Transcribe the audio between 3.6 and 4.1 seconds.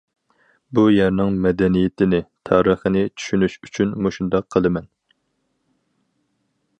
ئۈچۈن